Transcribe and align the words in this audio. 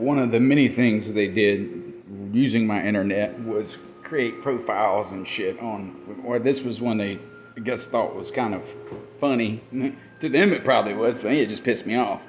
one 0.00 0.18
of 0.18 0.30
the 0.30 0.40
many 0.40 0.68
things 0.68 1.12
they 1.12 1.28
did 1.28 1.92
using 2.32 2.66
my 2.66 2.84
internet 2.84 3.38
was 3.40 3.76
create 4.02 4.42
profiles 4.42 5.12
and 5.12 5.26
shit 5.26 5.58
on. 5.60 6.22
Or 6.24 6.38
this 6.38 6.62
was 6.62 6.80
one 6.80 6.96
they, 6.96 7.18
I 7.56 7.60
guess, 7.60 7.86
thought 7.86 8.14
was 8.14 8.30
kind 8.30 8.54
of 8.54 8.68
funny. 9.18 9.62
To 10.20 10.28
them, 10.28 10.52
it 10.52 10.64
probably 10.64 10.94
was, 10.94 11.14
but 11.14 11.32
it 11.32 11.48
just 11.48 11.64
pissed 11.64 11.86
me 11.86 11.96
off. 11.96 12.22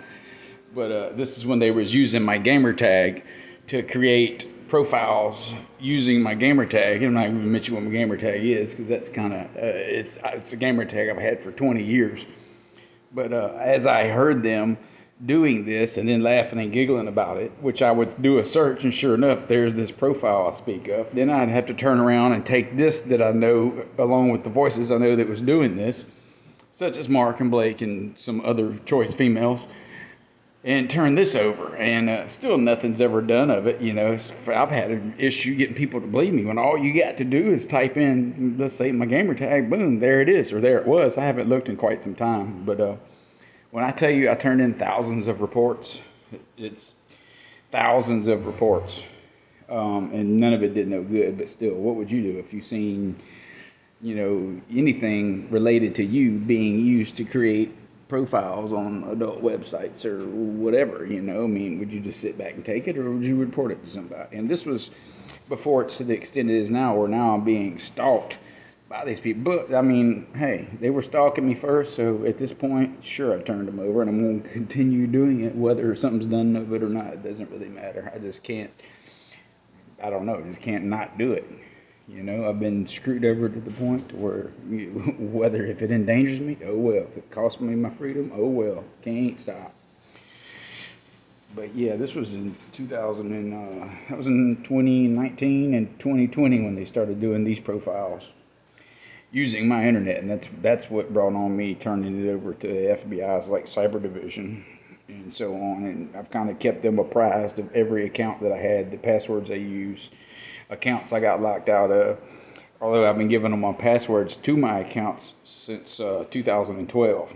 But 0.74 0.92
uh, 0.92 1.10
this 1.14 1.38
is 1.38 1.46
when 1.46 1.60
they 1.60 1.72
was 1.72 1.94
using 1.94 2.24
my 2.24 2.38
gamer 2.38 2.74
tag 2.74 3.26
to 3.68 3.84
create 3.84 4.70
profiles 4.70 5.54
using 5.80 6.22
my 6.22 6.34
gamer 6.34 6.66
tag. 6.66 7.04
I'm 7.04 7.14
not 7.14 7.26
even 7.26 7.52
mention 7.52 7.76
what 7.76 7.84
my 7.84 7.90
gamer 7.90 8.16
tag 8.16 8.46
is 8.46 8.72
because 8.72 8.88
that's 8.88 9.10
kind 9.10 9.34
of 9.34 9.42
uh, 9.58 9.60
it's 9.62 10.18
it's 10.24 10.54
a 10.54 10.58
gamer 10.58 10.86
tag 10.86 11.10
I've 11.10 11.18
had 11.18 11.44
for 11.44 11.52
20 11.52 11.84
years. 11.84 12.26
But 13.14 13.34
uh, 13.34 13.58
as 13.60 13.86
I 13.86 14.08
heard 14.08 14.44
them 14.44 14.78
doing 15.26 15.66
this 15.66 15.98
and 15.98 16.10
then 16.10 16.22
laughing 16.24 16.60
and 16.60 16.72
giggling 16.72 17.08
about 17.08 17.38
it, 17.38 17.52
which 17.62 17.82
I 17.82 17.92
would 17.92 18.22
do 18.22 18.40
a 18.40 18.46
search 18.46 18.84
and 18.84 18.94
sure 18.94 19.14
enough, 19.14 19.48
there's 19.48 19.76
this 19.76 19.92
profile 19.92 20.48
I 20.48 20.52
speak 20.52 20.88
of. 20.88 21.14
Then 21.14 21.30
I'd 21.30 21.50
have 21.50 21.68
to 21.68 21.74
turn 21.74 22.00
around 22.00 22.34
and 22.34 22.46
take 22.46 22.76
this 22.76 23.02
that 23.02 23.22
I 23.22 23.32
know 23.32 23.86
along 23.98 24.32
with 24.32 24.44
the 24.44 24.50
voices 24.50 24.92
I 24.92 24.98
know 24.98 25.16
that 25.16 25.28
was 25.28 25.42
doing 25.42 25.76
this, 25.76 26.06
such 26.72 26.98
as 26.98 27.08
Mark 27.08 27.40
and 27.40 27.52
Blake 27.52 27.82
and 27.82 28.18
some 28.18 28.42
other 28.42 28.78
choice 28.86 29.14
females, 29.14 29.62
and 30.64 30.90
turn 30.90 31.16
this 31.16 31.36
over. 31.36 31.76
And 31.76 32.10
uh, 32.10 32.28
still 32.28 32.58
nothing's 32.58 33.02
ever 33.02 33.22
done 33.22 33.52
of 33.52 33.68
it. 33.68 33.80
You 33.80 33.94
know, 33.94 34.14
I've 34.14 34.70
had 34.70 34.90
an 34.90 35.14
issue 35.20 35.56
getting 35.56 35.76
people 35.76 36.02
to 36.02 36.08
believe 36.08 36.34
me 36.34 36.46
when 36.46 36.58
all 36.58 36.78
you 36.78 37.00
got 37.00 37.18
to 37.18 37.24
do 37.24 37.48
is 37.48 37.68
type 37.68 37.96
in, 37.96 38.56
let's 38.58 38.76
say, 38.76 38.92
my 38.92 39.06
gamer 39.06 39.36
tag, 39.36 39.70
boom, 39.70 40.00
there 40.00 40.22
it 40.22 40.30
is, 40.30 40.52
or 40.52 40.62
there 40.62 40.80
it 40.80 40.88
was. 40.88 41.18
I 41.18 41.26
haven't 41.26 41.48
looked 41.50 41.70
in 41.70 41.78
quite 41.78 42.02
some 42.02 42.16
time, 42.16 42.66
but. 42.66 42.82
Uh, 42.82 42.96
when 43.72 43.84
I 43.84 43.92
tell 43.92 44.10
you 44.10 44.30
I 44.30 44.36
turned 44.36 44.62
in 44.62 44.74
thousands 44.74 45.28
of 45.28 45.42
reports, 45.42 46.00
it's 46.58 46.96
thousands 47.72 48.28
of 48.28 48.46
reports, 48.46 49.04
um, 49.70 50.12
and 50.14 50.38
none 50.38 50.54
of 50.54 50.62
it 50.62 50.74
did 50.74 50.88
no 50.88 51.02
good. 51.02 51.38
But 51.38 51.50
still, 51.50 51.76
what 51.76 51.96
would 51.96 52.12
you 52.12 52.22
do 52.22 52.38
if 52.38 52.54
you 52.54 52.62
seen, 52.62 53.16
you 54.02 54.16
know, 54.16 54.62
anything 54.72 55.50
related 55.50 55.96
to 55.96 56.04
you 56.04 56.38
being 56.38 56.80
used 56.80 57.18
to 57.18 57.24
create 57.24 57.76
profiles 58.10 58.74
on 58.74 59.06
adult 59.06 59.42
websites 59.42 60.06
or 60.06 60.26
whatever? 60.26 61.06
You 61.06 61.22
know, 61.22 61.46
I 61.46 61.48
mean, 61.48 61.80
would 61.80 61.92
you 61.92 62.02
just 62.02 62.20
sit 62.20 62.38
back 62.38 62.54
and 62.54 62.66
take 62.66 62.90
it, 62.90 62.98
or 62.98 63.10
would 63.10 63.24
you 63.24 63.38
report 63.38 63.72
it 63.72 63.82
to 63.86 63.90
somebody? 63.90 64.36
And 64.36 64.50
this 64.50 64.66
was 64.66 64.92
before 65.48 65.84
it's 65.84 65.98
to 65.98 66.04
the 66.04 66.14
extent 66.14 66.50
it 66.50 66.58
is 66.58 66.70
now, 66.70 66.96
where 66.96 67.08
now 67.08 67.36
I'm 67.36 67.46
being 67.46 67.80
stalked 67.80 68.38
by 68.92 69.06
these 69.06 69.22
people. 69.22 69.44
But 69.44 69.74
I 69.74 69.82
mean, 69.82 70.28
hey, 70.36 70.68
they 70.80 70.90
were 70.90 71.02
stalking 71.02 71.48
me 71.48 71.56
first, 71.56 71.96
so 71.96 72.26
at 72.26 72.38
this 72.38 72.52
point, 72.52 73.04
sure, 73.04 73.34
I 73.34 73.42
turned 73.42 73.68
them 73.68 73.80
over, 73.80 74.02
and 74.02 74.10
I'm 74.10 74.22
going 74.22 74.44
to 74.44 74.50
continue 74.50 75.08
doing 75.08 75.42
it, 75.42 75.56
whether 75.56 75.96
something's 75.96 76.26
done 76.26 76.56
of 76.58 76.72
it 76.74 76.84
or 76.84 76.90
not. 76.90 77.14
It 77.14 77.24
doesn't 77.24 77.50
really 77.50 77.70
matter. 77.70 78.12
I 78.14 78.20
just 78.20 78.44
can't. 78.44 78.70
I 80.04 80.10
don't 80.10 80.26
know. 80.26 80.42
Just 80.42 80.62
can't 80.62 80.84
not 80.84 81.18
do 81.18 81.32
it. 81.32 81.50
You 82.08 82.24
know, 82.24 82.50
I've 82.50 82.60
been 82.60 82.86
screwed 82.86 83.24
over 83.24 83.48
to 83.48 83.60
the 83.60 83.72
point 83.72 84.14
where 84.14 84.52
you, 84.70 84.90
whether 85.18 85.66
if 85.66 85.82
it 85.82 85.92
endangers 85.92 86.42
me, 86.42 86.58
oh 86.66 86.76
well. 86.76 87.04
If 87.04 87.18
it 87.18 87.32
costs 87.32 87.62
me 87.62 87.74
my 87.76 87.92
freedom, 87.92 88.32
oh 88.36 88.48
well. 88.48 88.84
Can't 89.02 89.40
stop. 89.40 89.74
But 91.56 91.74
yeah, 91.76 91.96
this 91.96 92.16
was 92.16 92.36
in 92.36 92.56
2000 92.72 93.32
and 93.32 93.54
uh, 93.54 93.94
that 94.10 94.18
was 94.18 94.28
in 94.28 94.64
2019 94.64 95.74
and 95.74 96.00
2020 96.00 96.62
when 96.64 96.76
they 96.76 96.86
started 96.86 97.20
doing 97.20 97.44
these 97.44 97.60
profiles 97.60 98.30
using 99.32 99.68
my 99.68 99.88
internet, 99.88 100.18
and 100.18 100.30
that's 100.30 100.48
that's 100.62 100.90
what 100.90 101.14
brought 101.14 101.34
on 101.34 101.56
me 101.56 101.76
turning 101.76 102.26
it 102.26 102.30
over 102.30 102.54
to 102.54 102.68
the 102.68 102.74
FBI's 102.74 103.50
like 103.50 103.66
cyber 103.66 104.02
division 104.02 104.66
and 105.08 105.34
so 105.34 105.54
on. 105.54 105.86
And 105.86 106.16
I've 106.16 106.30
kind 106.30 106.50
of 106.50 106.60
kept 106.60 106.82
them 106.82 107.00
apprised 107.00 107.60
of 107.60 107.74
every 107.76 108.06
account 108.06 108.42
that 108.42 108.52
I 108.52 108.58
had, 108.58 108.92
the 108.92 108.98
passwords 108.98 109.52
I 109.52 109.56
use, 109.56 110.10
accounts 110.70 111.14
I 111.14 111.20
got 111.20 111.42
locked 111.42 111.70
out 111.70 111.92
of. 111.92 112.20
Although 112.80 113.08
I've 113.08 113.18
been 113.18 113.28
giving 113.28 113.52
them 113.52 113.62
my 113.62 113.74
passwords 113.74 114.36
to 114.38 114.58
my 114.58 114.80
accounts 114.80 115.34
since 115.44 116.00
uh, 116.00 116.26
2012. 116.32 117.34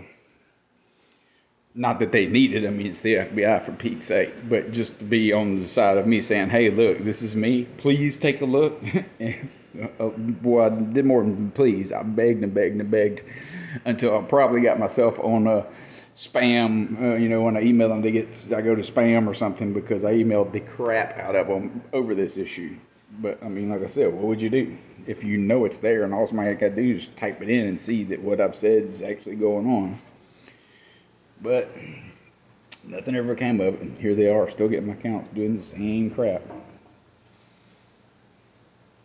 Not 1.78 1.98
that 2.00 2.10
they 2.10 2.24
need 2.24 2.54
it. 2.54 2.66
I 2.66 2.70
mean, 2.70 2.86
it's 2.86 3.02
the 3.02 3.16
FBI 3.16 3.62
for 3.62 3.72
Pete's 3.72 4.06
sake, 4.06 4.32
but 4.48 4.72
just 4.72 4.98
to 4.98 5.04
be 5.04 5.30
on 5.30 5.62
the 5.62 5.68
side 5.68 5.98
of 5.98 6.06
me 6.06 6.22
saying, 6.22 6.48
"Hey, 6.48 6.70
look, 6.70 7.04
this 7.04 7.20
is 7.20 7.36
me. 7.36 7.66
Please 7.76 8.16
take 8.16 8.40
a 8.40 8.46
look." 8.46 8.82
uh, 10.00 10.08
boy, 10.08 10.64
I 10.64 10.68
did 10.70 11.04
more 11.04 11.22
than 11.22 11.50
please. 11.50 11.92
I 11.92 12.02
begged 12.02 12.42
and 12.42 12.54
begged 12.54 12.80
and 12.80 12.90
begged 12.90 13.22
until 13.84 14.16
I 14.16 14.22
probably 14.22 14.62
got 14.62 14.78
myself 14.78 15.20
on 15.20 15.46
a 15.46 15.66
spam. 16.14 16.98
Uh, 16.98 17.16
you 17.16 17.28
know, 17.28 17.42
when 17.42 17.58
I 17.58 17.62
email 17.62 17.90
them, 17.90 18.00
they 18.00 18.10
get 18.10 18.48
I 18.56 18.62
go 18.62 18.74
to 18.74 18.80
spam 18.80 19.26
or 19.26 19.34
something 19.34 19.74
because 19.74 20.02
I 20.02 20.14
emailed 20.14 20.52
the 20.52 20.60
crap 20.60 21.18
out 21.18 21.36
of 21.36 21.46
them 21.46 21.82
over 21.92 22.14
this 22.14 22.38
issue. 22.38 22.74
But 23.20 23.42
I 23.42 23.48
mean, 23.48 23.68
like 23.68 23.82
I 23.82 23.86
said, 23.86 24.14
what 24.14 24.24
would 24.24 24.40
you 24.40 24.48
do 24.48 24.76
if 25.06 25.22
you 25.22 25.36
know 25.36 25.66
it's 25.66 25.78
there 25.78 26.04
and 26.04 26.14
all 26.14 26.26
somebody 26.26 26.54
got 26.54 26.70
to 26.70 26.76
do 26.76 26.96
is 26.96 27.08
type 27.08 27.42
it 27.42 27.50
in 27.50 27.66
and 27.66 27.78
see 27.78 28.02
that 28.04 28.20
what 28.20 28.40
I've 28.40 28.56
said 28.56 28.84
is 28.84 29.02
actually 29.02 29.36
going 29.36 29.66
on? 29.66 29.98
But 31.40 31.68
nothing 32.86 33.14
ever 33.14 33.34
came 33.34 33.60
of 33.60 33.74
it. 33.74 33.80
And 33.80 33.98
here 33.98 34.14
they 34.14 34.28
are, 34.28 34.48
still 34.50 34.68
getting 34.68 34.88
my 34.88 34.94
accounts 34.94 35.30
doing 35.30 35.56
the 35.56 35.62
same 35.62 36.10
crap. 36.10 36.42